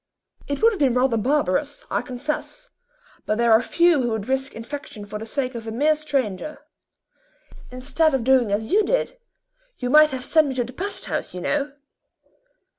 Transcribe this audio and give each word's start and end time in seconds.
"It 0.47 0.63
would 0.63 0.71
have 0.73 0.79
been 0.79 0.95
rather 0.95 1.15
barbarous, 1.15 1.85
I 1.91 2.01
confess, 2.01 2.71
but 3.27 3.37
there 3.37 3.53
are 3.53 3.61
few 3.61 4.01
who 4.01 4.09
would 4.09 4.27
risk 4.27 4.55
infection 4.55 5.05
for 5.05 5.19
the 5.19 5.27
sake 5.27 5.53
of 5.53 5.67
a 5.67 5.71
mere 5.71 5.93
stranger. 5.93 6.57
Instead 7.69 8.15
of 8.15 8.23
doing 8.23 8.51
as 8.51 8.71
you 8.71 8.83
did, 8.83 9.19
you 9.77 9.91
might 9.91 10.09
have 10.09 10.25
sent 10.25 10.47
me 10.47 10.55
to 10.55 10.63
the 10.63 10.73
pest 10.73 11.05
house, 11.05 11.35
you 11.35 11.41
know." 11.41 11.73